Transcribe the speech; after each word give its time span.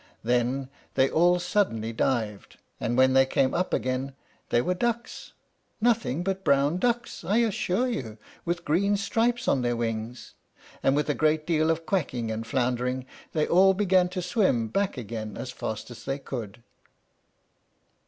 Then 0.23 0.69
they 0.95 1.11
all 1.11 1.37
suddenly 1.37 1.93
dived, 1.93 2.57
and 2.79 2.97
when 2.97 3.13
they 3.13 3.23
came 3.27 3.53
up 3.53 3.71
again 3.71 4.15
they 4.49 4.59
were 4.59 4.73
ducks, 4.73 5.33
nothing 5.79 6.23
but 6.23 6.43
brown 6.43 6.79
ducks, 6.79 7.23
I 7.23 7.37
assure 7.37 7.87
you, 7.87 8.17
with 8.43 8.65
green 8.65 8.97
stripes 8.97 9.47
on 9.47 9.61
their 9.61 9.75
wings; 9.75 10.33
and 10.81 10.95
with 10.95 11.07
a 11.07 11.13
great 11.13 11.45
deal 11.45 11.69
of 11.69 11.85
quacking 11.85 12.31
and 12.31 12.47
floundering, 12.47 13.05
they 13.33 13.45
all 13.45 13.75
began 13.75 14.09
to 14.09 14.23
swim 14.23 14.69
back 14.69 14.97
again 14.97 15.37
as 15.37 15.51
fast 15.51 15.91
as 15.91 16.03
they 16.03 16.17
could. 16.17 16.63